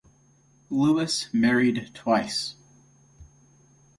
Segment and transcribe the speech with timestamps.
[0.71, 2.55] Louis married twice.